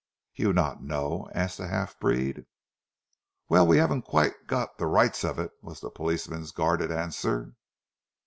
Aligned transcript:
"You 0.33 0.51
not 0.51 0.81
know?" 0.81 1.29
asked 1.31 1.59
the 1.59 1.67
half 1.67 1.99
breed. 1.99 2.47
"Well, 3.49 3.67
we 3.67 3.77
haven't 3.77 4.01
quite 4.01 4.33
got 4.47 4.79
the 4.79 4.87
rights 4.87 5.23
of 5.23 5.37
it," 5.37 5.51
was 5.61 5.79
the 5.79 5.91
policeman's 5.91 6.51
guarded 6.51 6.91
answer. 6.91 7.53